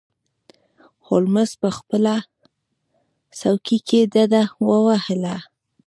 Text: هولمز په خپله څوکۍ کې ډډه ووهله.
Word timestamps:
هولمز 1.07 1.51
په 1.61 1.69
خپله 1.77 2.13
څوکۍ 3.39 3.79
کې 3.87 3.99
ډډه 4.11 4.43
ووهله. 4.67 5.37